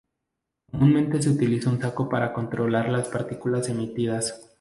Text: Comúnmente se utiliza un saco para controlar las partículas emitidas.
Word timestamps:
Comúnmente 0.71 1.21
se 1.21 1.29
utiliza 1.29 1.69
un 1.69 1.79
saco 1.79 2.09
para 2.09 2.33
controlar 2.33 2.89
las 2.89 3.07
partículas 3.09 3.69
emitidas. 3.69 4.49